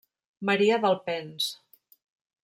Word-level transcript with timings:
Maria 0.49 0.79
d'Alpens. 0.85 1.51